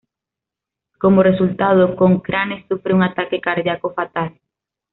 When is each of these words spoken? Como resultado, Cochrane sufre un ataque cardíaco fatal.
Como 0.97 1.21
resultado, 1.21 1.95
Cochrane 1.95 2.65
sufre 2.67 2.95
un 2.95 3.03
ataque 3.03 3.39
cardíaco 3.39 3.93
fatal. 3.93 4.33